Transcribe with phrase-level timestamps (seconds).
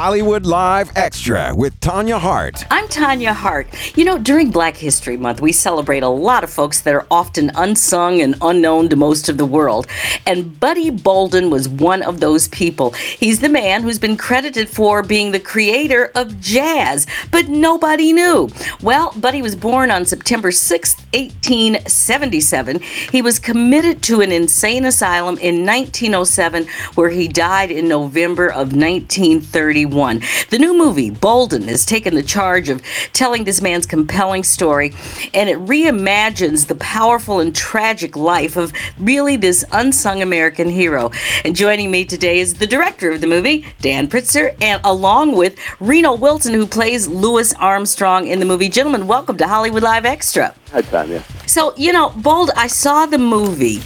[0.00, 2.64] Hollywood Live Extra with Tanya Hart.
[2.70, 3.66] I'm Tanya Hart.
[3.98, 7.50] You know, during Black History Month, we celebrate a lot of folks that are often
[7.56, 9.88] unsung and unknown to most of the world.
[10.24, 12.92] And Buddy Bolden was one of those people.
[12.92, 18.50] He's the man who's been credited for being the creator of jazz, but nobody knew.
[18.80, 22.80] Well, Buddy was born on September 6, 1877.
[23.10, 28.72] He was committed to an insane asylum in 1907, where he died in November of
[28.72, 30.22] 1931.
[30.50, 32.82] The new movie, Bolden, has taken the charge of
[33.12, 34.94] telling this man's compelling story,
[35.32, 41.10] and it reimagines the powerful and tragic life of really this unsung American hero.
[41.44, 45.56] And joining me today is the director of the movie, Dan Pritzker, and along with
[45.80, 48.68] Reno Wilson, who plays Louis Armstrong in the movie.
[48.68, 50.54] Gentlemen, welcome to Hollywood Live Extra.
[50.72, 51.24] Hi, Tanya.
[51.46, 53.80] So, you know, Bold, I saw the movie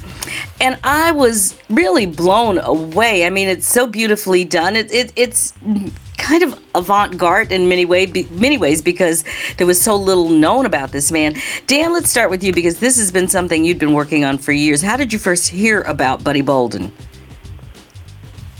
[0.60, 3.24] and I was really blown away.
[3.26, 4.76] I mean, it's so beautifully done.
[4.76, 5.54] It, it it's
[6.18, 9.24] kind of avant-garde in many way, many ways because
[9.58, 11.34] there was so little known about this man.
[11.66, 14.52] Dan, let's start with you because this has been something you'd been working on for
[14.52, 14.82] years.
[14.82, 16.92] How did you first hear about Buddy Bolden?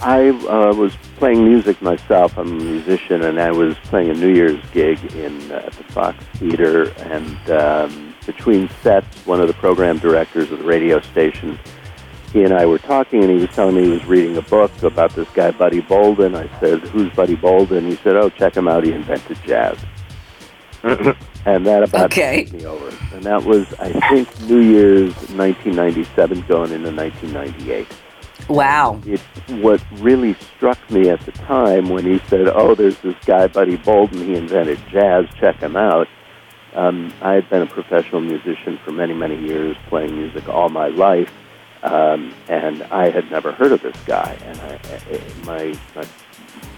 [0.01, 2.37] I uh, was playing music myself.
[2.37, 5.85] I'm a musician, and I was playing a New Year's gig in uh, at the
[5.85, 6.91] Fox Theater.
[6.99, 11.59] And um, between sets, one of the program directors of the radio station,
[12.33, 14.83] he and I were talking, and he was telling me he was reading a book
[14.83, 16.35] about this guy Buddy Bolden.
[16.35, 18.85] I said, "Who's Buddy Bolden?" He said, "Oh, check him out.
[18.85, 19.77] He invented jazz."
[20.83, 22.49] and that about okay.
[22.53, 22.89] me over.
[23.15, 27.87] And that was, I think, New Year's 1997, going into 1998.
[28.49, 29.01] Wow.
[29.07, 29.21] It,
[29.63, 33.77] what really struck me at the time when he said, "Oh, there's this guy, Buddy
[33.77, 34.27] Bolden.
[34.27, 35.27] He invented jazz.
[35.39, 36.09] Check him out."
[36.75, 40.89] Um, I had been a professional musician for many, many years, playing music all my
[40.89, 41.31] life,
[41.83, 44.37] um, and I had never heard of this guy.
[44.45, 46.07] And I, I, my, my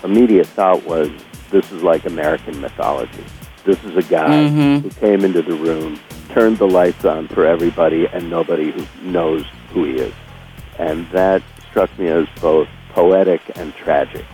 [0.02, 1.10] immediate thought was,
[1.50, 3.24] "This is like American mythology.
[3.64, 4.88] This is a guy mm-hmm.
[4.88, 6.00] who came into the room,
[6.30, 10.14] turned the lights on for everybody, and nobody who knows who he is."
[10.78, 14.24] And that struck me as both poetic and tragic.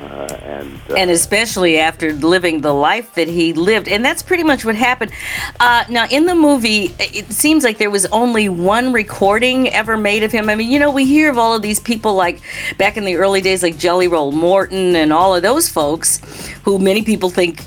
[0.00, 4.42] Uh, and uh, and especially after living the life that he lived, and that's pretty
[4.42, 5.12] much what happened.
[5.58, 10.22] Uh, now, in the movie, it seems like there was only one recording ever made
[10.22, 10.48] of him.
[10.48, 12.40] I mean, you know, we hear of all of these people like
[12.78, 16.18] back in the early days, like Jelly Roll Morton and all of those folks,
[16.64, 17.62] who many people think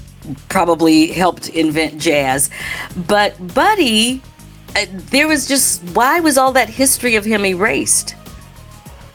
[0.50, 2.50] probably helped invent jazz.
[3.08, 4.24] But Buddy,
[4.76, 8.16] uh, there was just why was all that history of him erased?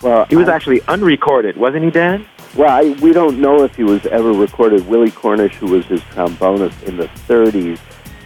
[0.02, 2.24] Well, he was actually unrecorded, wasn't he, Dan?
[2.56, 4.86] Well, I, we don't know if he was ever recorded.
[4.88, 7.78] Willie Cornish, who was his trombonist in the 30s,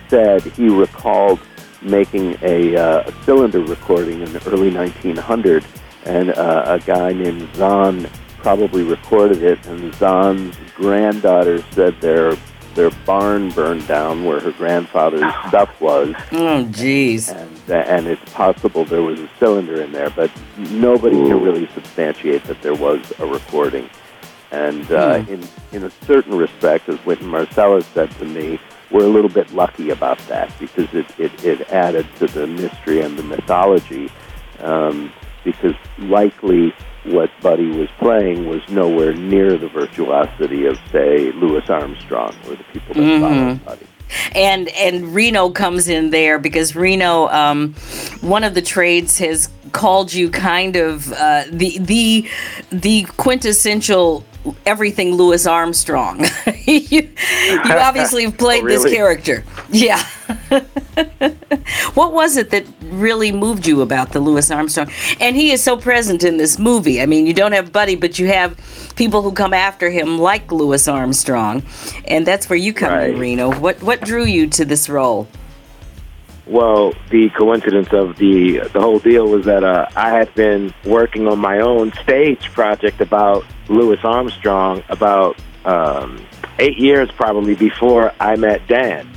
[0.08, 1.40] said he recalled
[1.82, 5.64] making a, uh, a cylinder recording in the early 1900s,
[6.04, 12.36] and uh, a guy named Zahn probably recorded it, and Zahn's granddaughter said their
[12.74, 16.14] their barn burned down where her grandfather's stuff was.
[16.32, 17.30] Oh, jeez.
[17.30, 21.28] And, uh, and it's possible there was a cylinder in there, but nobody Ooh.
[21.28, 23.90] can really substantiate that there was a recording.
[24.52, 25.28] And uh, mm.
[25.28, 29.50] in, in a certain respect, as Wynton Marsalis said to me, we're a little bit
[29.52, 34.10] lucky about that because it, it, it added to the mystery and the mythology.
[34.60, 36.72] Um, because likely
[37.04, 42.64] what Buddy was playing was nowhere near the virtuosity of, say, Louis Armstrong or the
[42.64, 43.22] people that mm-hmm.
[43.22, 43.86] followed Buddy
[44.34, 47.74] and and Reno comes in there because Reno, um,
[48.20, 52.28] one of the trades has called you kind of uh, the the
[52.70, 54.24] the quintessential
[54.66, 56.24] everything Louis Armstrong.
[56.64, 57.10] you, you
[57.64, 58.82] obviously have played oh, really?
[58.82, 59.44] this character.
[59.72, 60.04] Yeah.
[61.94, 64.90] what was it that really moved you about the Louis Armstrong?
[65.18, 67.00] And he is so present in this movie.
[67.00, 68.56] I mean, you don't have Buddy, but you have
[68.96, 71.62] people who come after him like Louis Armstrong.
[72.04, 73.10] And that's where you come right.
[73.10, 73.58] in, Reno.
[73.58, 75.26] What what drew you to this role?
[76.46, 81.26] Well, the coincidence of the the whole deal was that uh, I had been working
[81.28, 86.20] on my own stage project about Louis Armstrong about um,
[86.58, 89.08] eight years probably before I met Dan.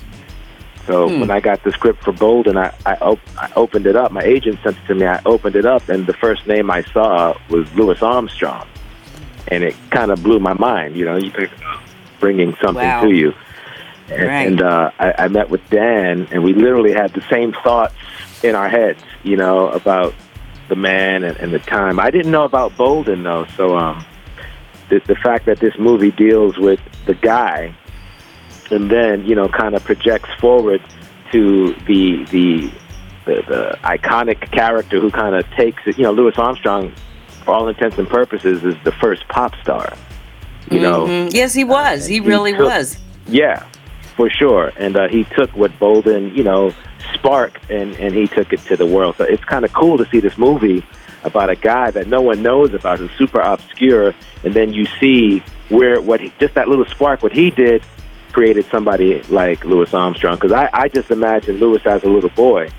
[0.85, 1.21] So hmm.
[1.21, 4.11] when I got the script for Bolden, I I, op- I opened it up.
[4.11, 5.05] My agent sent it to me.
[5.05, 8.67] I opened it up, and the first name I saw was Louis Armstrong,
[9.47, 10.95] and it kind of blew my mind.
[10.95, 11.81] You know, you pick up
[12.19, 13.01] bringing something wow.
[13.01, 13.33] to you.
[14.07, 14.47] And, right.
[14.47, 17.95] and uh, I, I met with Dan, and we literally had the same thoughts
[18.43, 20.13] in our heads, you know, about
[20.67, 21.99] the man and, and the time.
[21.99, 24.05] I didn't know about Bolden though, so um,
[24.89, 27.75] the, the fact that this movie deals with the guy,
[28.71, 30.81] and then you know, kind of projects forward
[31.31, 32.71] to the the
[33.25, 35.97] the, the iconic character who kind of takes it.
[35.97, 36.93] You know, Louis Armstrong,
[37.43, 39.93] for all intents and purposes, is the first pop star.
[40.69, 41.33] You know, Mhm.
[41.33, 42.05] Yes, he was.
[42.05, 42.97] He he really took- was.
[43.27, 43.63] yeah,
[44.15, 44.71] for sure.
[44.77, 46.73] And uh, he took what Bolden, you know,
[47.13, 49.15] sparked and, and he took it to the world.
[49.17, 50.83] So it's kind of cool to see this movie
[51.23, 54.13] about a guy that no one knows about, who's super obscure,
[54.43, 57.83] and then you see where what he, just that little spark, what he did,
[58.35, 60.35] created somebody like Louis Armstrong.
[60.35, 62.69] Because I, I just imagine Louis as a little boy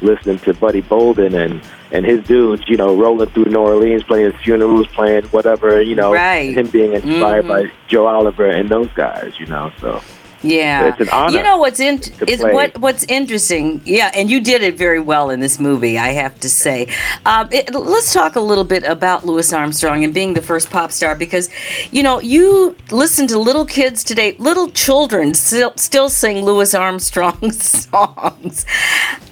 [0.00, 1.60] listening to Buddy Bolden and
[1.92, 5.96] and his dudes, you know, rolling through New Orleans, playing his funerals, playing whatever, you
[5.96, 6.56] know, Right.
[6.56, 7.48] him being inspired Mhm.
[7.48, 9.72] by Joe Oliver and those guys, you know.
[9.80, 10.00] So
[10.42, 13.82] Yeah, It's an honor You know what's in is what what's interesting.
[13.84, 15.98] Yeah, and you did it very well in this movie.
[15.98, 16.88] I have to say.
[17.26, 20.92] Um, it, let's talk a little bit about Louis Armstrong and being the first pop
[20.92, 21.50] star because,
[21.90, 24.34] you know, you listen to little kids today.
[24.38, 28.64] Little children still still sing Louis Armstrong songs.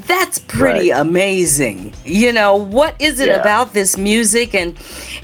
[0.08, 1.00] That's pretty Right.
[1.00, 1.92] amazing.
[2.04, 3.40] You know, what is it Yeah.
[3.40, 4.74] about this music and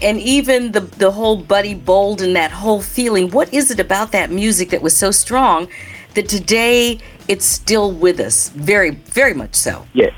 [0.03, 3.31] and even the the whole Buddy Bolden that whole feeling?
[3.31, 5.69] What is it about that music that was so strong
[6.15, 6.99] that today
[7.29, 8.51] it's still with us?
[8.55, 9.87] Very, very much so.
[9.95, 10.11] Yeah.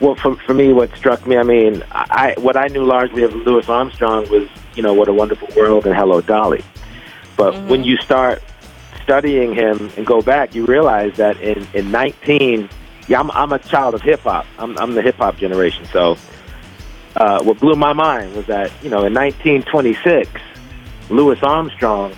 [0.00, 3.34] Well, for, for me, what struck me, I mean, I what I knew largely of
[3.34, 6.64] Louis Armstrong was, you know, What a Wonderful World and Hello Dolly.
[7.36, 7.68] But mm-hmm.
[7.68, 8.42] when you start
[9.02, 12.68] studying him and go back, you realize that in, in 19,
[13.08, 14.46] yeah, I'm, I'm a child of hip hop.
[14.58, 15.84] I'm, I'm the hip hop generation.
[15.92, 16.16] So
[17.16, 20.30] uh, what blew my mind was that, you know, in 1926,
[21.10, 22.14] Louis Armstrong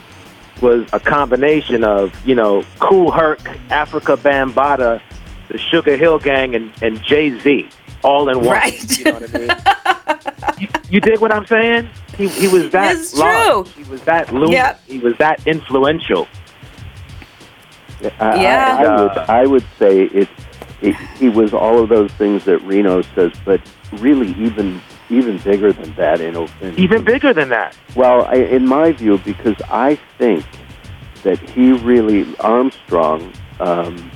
[0.63, 5.03] was a combination of, you know, Kool Herc, Afrika Bambaataa,
[5.49, 7.69] the Sugar Hill Gang, and, and Jay Z,
[8.03, 8.47] all in one.
[8.49, 8.99] Right.
[8.99, 10.59] You know what I mean?
[10.61, 11.89] you, you dig what I'm saying?
[12.17, 13.71] He, he was that It's large.
[13.73, 13.83] true.
[13.85, 14.51] He was that loose.
[14.51, 14.81] Yep.
[14.87, 16.27] He was that influential.
[18.19, 18.77] I, Yeah.
[18.79, 20.29] I, I would, I would say it,
[20.89, 20.97] it.
[21.19, 23.61] He was all of those things that Reno says, but
[23.95, 26.21] really even even bigger than that.
[26.21, 27.77] In, in Even bigger than that.
[27.95, 30.45] Well, I, in my view, because I think
[31.23, 34.11] that he really Armstrong um,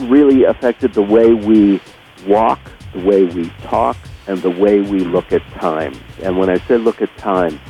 [0.00, 1.80] really affected the way we
[2.26, 2.60] walk,
[2.92, 3.96] the way we talk,
[4.26, 5.94] and the way we look at time.
[6.22, 7.60] And when I say look at time,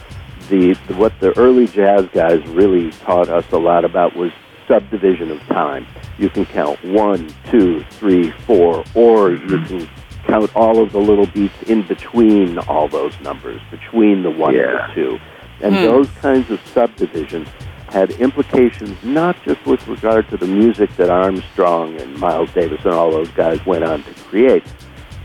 [0.48, 4.32] the, the what the early jazz guys really taught us a lot about was
[4.68, 5.86] subdivision of time.
[6.22, 9.90] You can count one, two, three, four, or you can
[10.24, 14.60] count all of the little beats in between all those numbers, between the one Yeah.
[14.60, 15.18] and the two.
[15.60, 15.82] And hmm.
[15.82, 17.48] those kinds of subdivisions
[17.88, 22.94] had implications not just with regard to the music that Armstrong and Miles Davis and
[22.94, 24.62] all those guys went on to create,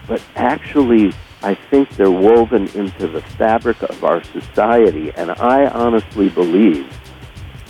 [0.07, 1.13] but actually,
[1.43, 5.11] I think they're woven into the fabric of our society.
[5.15, 6.91] And I honestly believe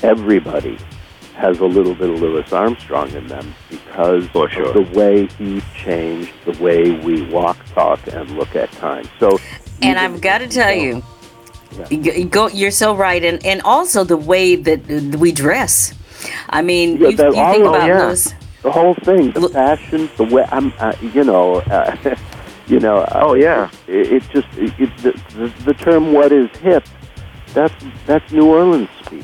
[0.01, 0.77] everybody
[1.38, 4.68] has a little bit of Louis Armstrong in them because For sure.
[4.69, 9.07] of the way he changed the way we walk, talk, and look at time.
[9.19, 9.39] So,
[9.81, 11.04] And I've got to tell you,
[11.92, 14.81] you go- you go, you're so right, and and also the way that
[15.19, 15.94] we dress.
[16.50, 18.06] I mean, Yeah, you, that- you all think of- about yeah.
[18.07, 18.34] Louis.
[18.63, 21.95] the whole thing, the Look- fashion, the way I'm, uh, you know, uh,
[22.68, 22.98] you know.
[23.01, 23.69] uh, Oh, yeah.
[23.88, 26.84] It, it just it, it, the, the the term "what is hip,"
[27.54, 27.75] that's
[28.07, 29.24] that's New Orleans speak.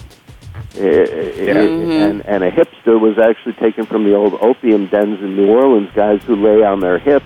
[0.75, 1.59] Uh, Yeah.
[1.59, 5.89] and and a hipster was actually taken from the old opium dens in New Orleans,
[5.93, 7.21] guys who lay on their hip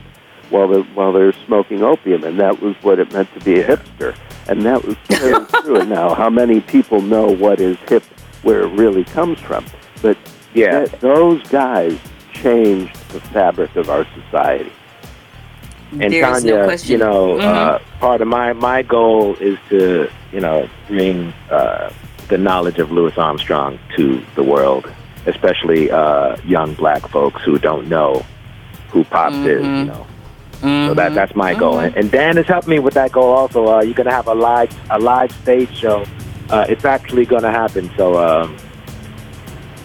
[0.50, 3.68] while they're, while they're smoking opium, and that was what it meant to be a
[3.68, 4.16] hipster,
[4.50, 5.78] and that was very true.
[5.80, 8.04] And now, how many people know what is hip,
[8.44, 9.66] where it really comes from?
[10.02, 10.18] But
[10.54, 10.80] Yeah.
[10.86, 11.98] that- those guys
[12.34, 14.72] changed the fabric of our society.
[16.00, 16.92] And There's Tanya, no question.
[16.92, 17.44] you know, Mhm.
[17.44, 21.90] uh, part of my my goal is to, you know, bring uh,
[22.28, 24.92] the knowledge of Louis Armstrong to the world,
[25.26, 28.26] especially uh, young black folks who don't know
[28.90, 29.64] who Pops is.
[29.64, 29.76] Mm-hmm.
[29.76, 30.08] You know,
[30.88, 31.80] so that that's my goal.
[31.80, 33.68] And, and Dan has helped me with that goal also.
[33.68, 36.06] Uh, you're gonna have a live a live stage show.
[36.50, 37.92] Uh, it's actually gonna happen.
[37.98, 38.18] So.
[38.18, 38.58] Um,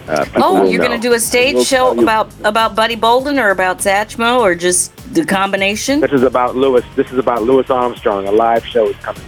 [0.08, 3.50] uh, Oh, you're going to do a stage We'll show about about Buddy Bolden or
[3.50, 6.00] about Satchmo or just the combination?
[6.00, 6.82] This is about Louis.
[6.96, 8.26] This is about Louis Armstrong.
[8.26, 9.22] A live show is coming.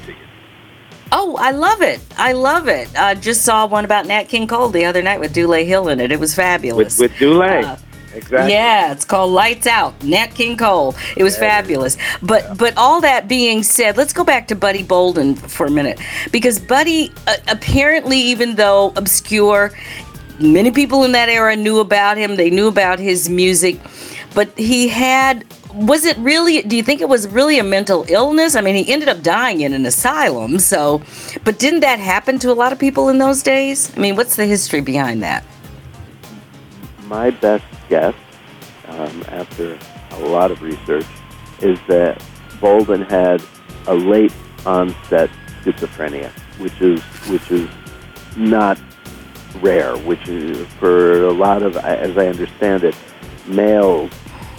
[1.26, 2.02] Oh, I love it.
[2.19, 2.95] I love it.
[2.99, 5.99] I just saw one about Nat King Cole the other night with Dule Hill in
[5.99, 6.12] it.
[6.12, 6.99] It was fabulous.
[6.99, 7.40] with with Dule.
[7.40, 7.78] Uh,
[8.12, 8.52] exactly.
[8.52, 9.95] Yeah, it's called Lights Out.
[10.04, 10.95] Nat King Cole.
[11.16, 11.97] It was fabulous.
[12.21, 15.99] But but all that being said, let's go back to Buddy Bolden for a minute
[16.31, 19.73] because Buddy uh, apparently, even though obscure,
[20.38, 22.37] many people in that era knew about him.
[22.37, 23.81] They knew about his music,
[24.35, 25.45] but he had.
[25.75, 26.62] Was it really?
[26.62, 28.55] Do you think it was really a mental illness?
[28.55, 30.59] I mean, he ended up dying in an asylum.
[30.59, 31.03] So,
[31.43, 33.93] but didn't that happen to a lot of people in those days?
[33.97, 35.45] I mean, what's the history behind that?
[37.07, 38.14] My best guess,
[38.87, 39.79] um, after
[40.12, 41.07] a lot of research,
[41.61, 42.23] is that
[42.61, 43.43] Bolden had
[43.87, 44.33] a late
[44.64, 45.31] onset
[45.62, 46.31] schizophrenia.
[46.59, 47.69] which is which is
[48.37, 48.79] not
[49.61, 49.97] rare.
[49.99, 52.97] Which is for a lot of, as I understand it,
[53.47, 54.11] males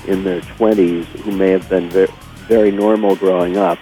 [0.08, 2.12] in their 20s who may have been very,
[2.48, 3.80] very normal growing up,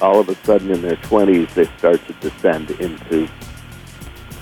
[0.00, 3.28] all of a sudden in their 20s they start to descend into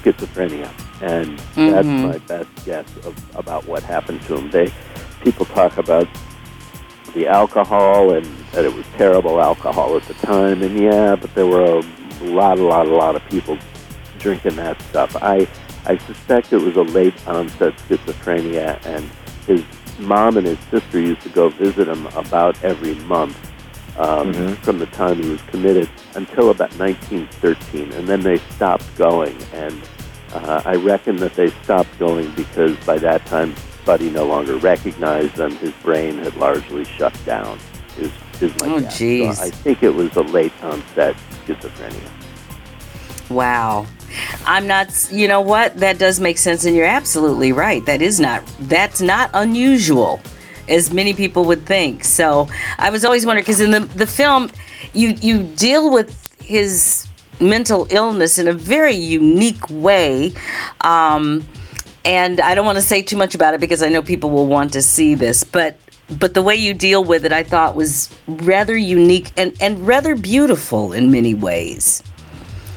[0.02, 0.70] schizophrenia,
[1.02, 1.70] and mm-hmm.
[1.70, 4.50] that's my best guess of, about what happened to them.
[4.50, 4.72] They
[5.22, 6.08] people talk about
[7.14, 11.46] the alcohol and that it was terrible alcohol at the time, and yeah, but there
[11.46, 13.58] were a lot, a lot, a lot of people
[14.18, 15.16] drinking that stuff.
[15.16, 15.48] I
[15.86, 19.08] I suspect it was a late onset schizophrenia, and
[19.46, 19.64] his
[19.98, 23.36] mom and his sister used to go visit him about every month
[23.98, 24.54] um, mm-hmm.
[24.62, 29.36] from the time he was committed until about 1913, and then they stopped going.
[29.52, 29.82] And
[30.32, 35.36] uh, I reckon that they stopped going because by that time, Buddy no longer recognized
[35.36, 35.52] them.
[35.56, 37.58] His brain had largely shut down.
[37.96, 39.38] Is is my oh, guess.
[39.38, 42.10] So I think it was a late onset schizophrenia.
[43.30, 43.86] Wow.
[44.46, 45.76] I'm not, you know what?
[45.76, 47.84] That does make sense, and you're absolutely right.
[47.86, 50.20] That is not, that's not unusual,
[50.68, 52.04] as many people would think.
[52.04, 54.50] So I was always wondering because in the the film,
[54.94, 57.06] you you deal with his
[57.40, 60.32] mental illness in a very unique way.
[60.80, 61.46] Um,
[62.04, 64.46] and I don't want to say too much about it because I know people will
[64.46, 65.78] want to see this, but
[66.18, 70.14] but the way you deal with it, I thought was rather unique and, and rather
[70.16, 72.02] beautiful in many ways.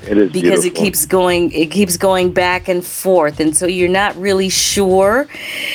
[0.08, 0.66] It is because beautiful.
[0.66, 5.28] it keeps going it keeps going back and forth and so you're not really sure.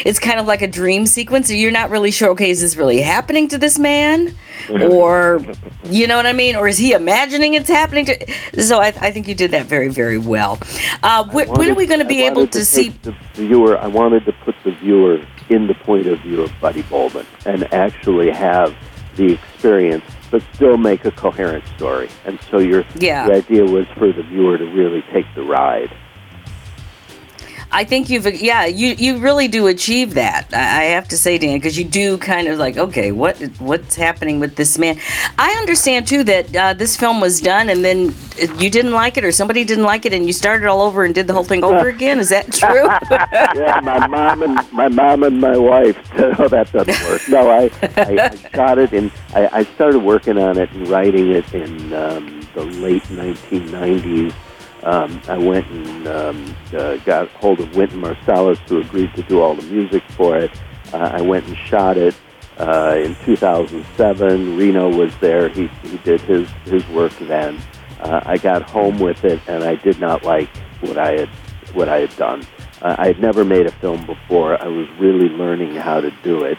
[0.04, 3.00] It's kind of like a dream sequence you're not really sure okay is this really
[3.00, 4.34] happening to this man?
[4.86, 5.40] Or
[5.84, 6.56] you know what i mean?
[6.56, 9.88] Or is he imagining it's happening to so i, I think you did that very
[9.88, 10.58] very well.
[11.02, 13.78] Uh, wh- wanted, when are we going to be able to, to see the viewer
[13.78, 17.72] i wanted to put the viewer in the point of view of buddy bolden and
[17.72, 18.74] actually have
[19.16, 22.08] the experience but still make a coherent story.
[22.24, 23.26] And so your yeah.
[23.26, 25.94] the idea was for the viewer to really take the ride.
[27.72, 30.52] I think you've yeah you you really do achieve that.
[30.52, 34.40] I have to say, Dan, because you do kind of like okay, what what's happening
[34.40, 34.98] with this man?
[35.38, 38.14] I understand too that uh, this film was done and then
[38.58, 41.14] you didn't like it or somebody didn't like it and you started all over and
[41.14, 42.18] did the whole thing over again.
[42.18, 42.86] Is that true?
[43.60, 45.98] yeah, my mom and my mom and my wife
[46.38, 50.38] "Oh, that doesn't work." No, I I, I shot it and I, I started working
[50.38, 54.32] on it and writing it in um, the late 1990s
[54.86, 59.40] um, I went and um, uh, got hold of Wynton Marsalis, who agreed to do
[59.40, 60.52] all the music for it.
[60.92, 62.14] Uh, I went and shot it
[62.58, 64.56] uh, in 2007.
[64.56, 67.60] Reno was there; he he did his his work then.
[68.00, 70.48] Uh, I got home with it, and I did not like
[70.80, 71.28] what I had
[71.74, 72.46] what I had done.
[72.80, 74.62] Uh, I had never made a film before.
[74.62, 76.58] I was really learning how to do it,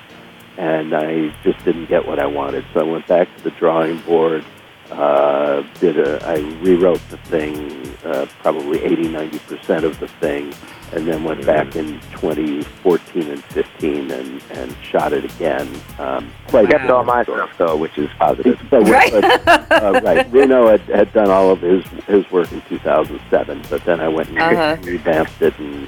[0.58, 2.66] and I just didn't get what I wanted.
[2.74, 4.44] So I went back to the drawing board
[4.92, 10.54] uh, did a, I rewrote the thing, uh, probably 80, 90 percent of the thing,
[10.94, 15.70] and then went back in 2014 and 15 and, and shot it again.
[16.00, 18.60] Um, quite kept all my stuff though, which is positive.
[18.70, 19.12] So, right.
[19.12, 20.32] But, uh, right.
[20.32, 24.30] Reno had, had done all of his his work in 2007, but then I went
[24.30, 24.78] and uh-huh.
[24.84, 25.88] revamped it, and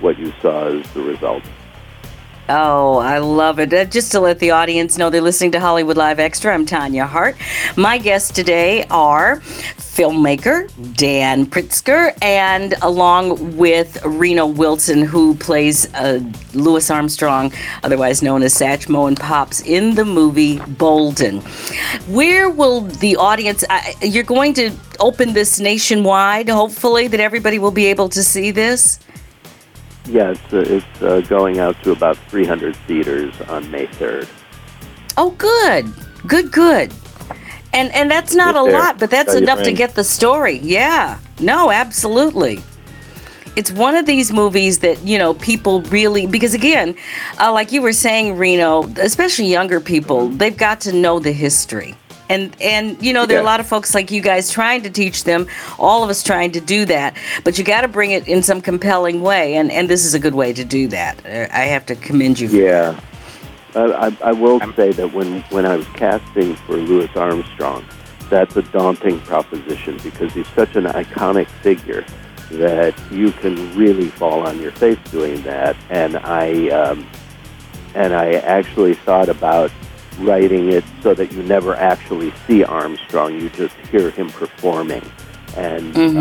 [0.00, 1.42] what you saw is the result.
[2.52, 3.72] Oh, I love it.
[3.72, 7.06] Uh, just to let the audience know they're listening to Hollywood Live Extra, I'm Tanya
[7.06, 7.36] Hart.
[7.76, 9.38] My guests today are
[9.76, 16.18] filmmaker Dan Pritzker and along with Reno Wilson, who plays uh,
[16.52, 17.52] Louis Armstrong,
[17.84, 21.42] otherwise known as Satchmo and Pops, in the movie Bolden.
[22.08, 23.62] Where will the audience,
[24.02, 28.98] you're going to open this nationwide, hopefully, that everybody will be able to see this?
[30.10, 34.28] Yeah, it's, uh, it's uh, going out to about 300 theaters on May 3rd.
[35.16, 35.92] Oh, good,
[36.26, 36.92] good, good.
[37.72, 40.58] And and that's not a lot, but that's Tell enough to get the story.
[40.58, 42.60] Yeah, no, absolutely.
[43.54, 46.96] It's one of these movies that you know people really because again,
[47.38, 51.94] uh, like you were saying, Reno, especially younger people, they've got to know the history
[52.30, 54.90] and and you know there are a lot of folks like you guys trying to
[54.90, 55.46] teach them
[55.78, 57.16] all of us trying to do that.
[57.44, 60.18] But you got to bring it in some compelling way and and this is a
[60.18, 61.24] good way to do that.
[61.26, 62.98] I have to commend you yeah.
[63.74, 67.84] I, I will say that when when i was casting for louis armstrong
[68.28, 72.04] that's a daunting proposition because he's such an iconic figure
[72.52, 75.76] that you can really fall on your face doing that.
[75.90, 77.06] And i um,
[77.94, 79.70] and i actually thought about
[80.20, 85.04] writing it so that you never actually see Armstrong; you just hear him performing.
[85.56, 86.18] And uh, mm-hmm.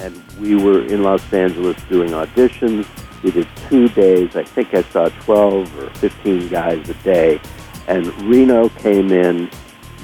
[0.00, 2.86] uh, and we were in Los Angeles doing auditions.
[3.22, 4.34] We did two days.
[4.34, 7.40] I think I saw twelve or fifteen guys a day.
[7.88, 9.50] And Reno came in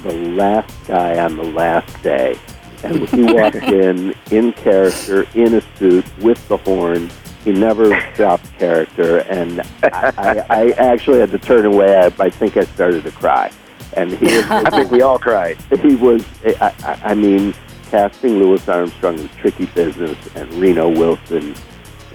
[0.03, 2.37] the last guy on the last day,
[2.83, 7.09] and he walked in in character, in a suit, with the horn.
[7.43, 11.95] He never dropped character, and I, I, I actually had to turn away.
[11.95, 13.51] I, I think I started to cry.
[13.93, 15.57] And he was, I think we all cried.
[15.81, 17.55] he was, I, I I mean,
[17.89, 21.55] casting Louis Armstrong was tricky business, and Reno Wilson,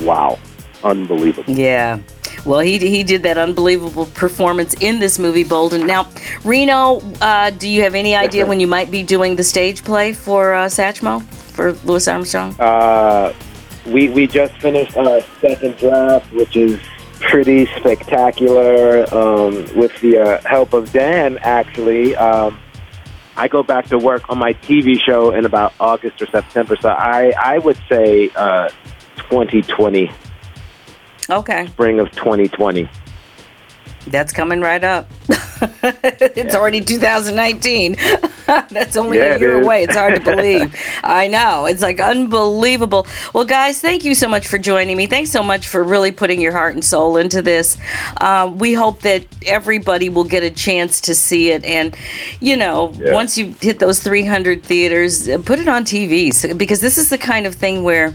[0.00, 0.38] wow,
[0.82, 1.52] unbelievable.
[1.52, 1.98] Yeah.
[2.44, 5.86] Well, he, he did that unbelievable performance in this movie, Bolden.
[5.86, 6.08] Now,
[6.44, 8.48] Reno, uh, do you have any idea sir.
[8.48, 12.54] when you might be doing the stage play for uh, Satchmo, for Louis Armstrong?
[12.60, 13.32] Uh,
[13.86, 16.80] we we just finished our second draft, which is
[17.20, 19.06] pretty spectacular.
[19.14, 22.58] Um, with the uh, help of Dan, actually, um,
[23.36, 26.76] I go back to work on my TV show in about August or September.
[26.76, 28.68] So I I would say uh,
[29.16, 30.10] 2020,
[31.30, 31.66] Okay.
[31.68, 32.88] spring of 2020.
[34.06, 35.08] That's coming right up.
[35.82, 37.96] it's already 2019.
[38.70, 39.64] That's only Yeah, a year is.
[39.64, 39.84] away.
[39.84, 40.74] It's hard to believe.
[41.02, 41.64] I know.
[41.66, 43.06] It's like unbelievable.
[43.32, 45.06] Well, guys, thank you so much for joining me.
[45.06, 47.78] Thanks so much for really putting your heart and soul into this.
[48.20, 51.64] Um, we hope that everybody will get a chance to see it.
[51.64, 51.96] And,
[52.40, 53.12] you know, Yeah.
[53.14, 57.18] once you hit those 300 theaters, put it on TV so- because this is the
[57.18, 58.14] kind of thing where,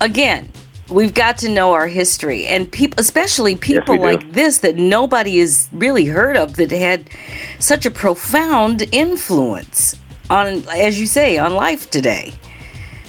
[0.00, 0.48] again,
[0.88, 4.02] we've got to know our history and people especially people do.
[4.02, 7.08] like this that nobody has really heard of that had
[7.58, 9.96] such a profound influence
[10.30, 12.32] on as you say on life today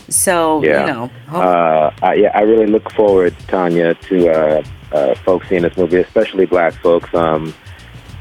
[0.10, 0.81] so Yeah.
[0.81, 5.63] you know Uh, I, yeah, I really look forward, Tanya, to uh, uh, folks seeing
[5.63, 7.13] this movie, especially black folks.
[7.13, 7.53] Um,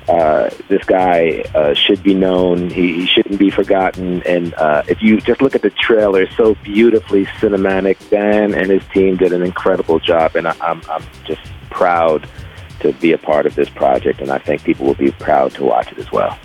[0.09, 2.71] uh, this guy uh, should be known.
[2.71, 4.23] He, he shouldn't be forgotten.
[4.23, 7.97] And uh, if you just look at the trailer, it's so beautifully cinematic.
[8.11, 12.29] Dan and his team did an incredible job, and I, I'm, I'm just proud
[12.81, 14.21] to be a part of this project.
[14.21, 16.39] And I think people will be proud to watch it as well.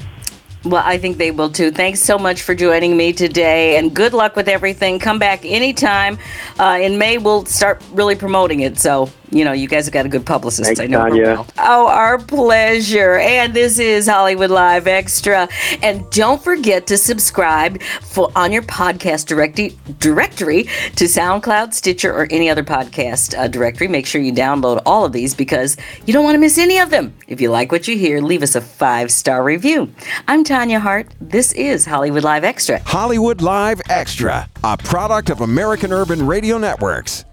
[0.63, 4.13] well i think they will too thanks so much for joining me today and good
[4.13, 6.20] luck with everything come back anytime
[6.60, 10.06] uh, in may we'll start really promoting it so you know you guys have got
[10.06, 11.24] a good publicist Thanks, i know her Tanya.
[11.24, 11.48] well.
[11.60, 13.15] oh our pleasure.
[13.17, 15.48] And this is hollywood live extra.
[15.82, 20.63] And don't forget to subscribe for on your podcast directory directory
[20.96, 23.88] to soundcloud stitcher or any other podcast uh, directory.
[23.88, 26.89] Make sure you download all of these because you don't want to miss any of
[26.89, 27.13] them.
[27.28, 29.91] If you like what you hear leave us a five star review.
[30.28, 31.08] I'm tanya hart.
[31.22, 32.80] This is hollywood live extra.
[32.84, 37.26] Hollywood Live Extra, a product of American Urban Radio Networks.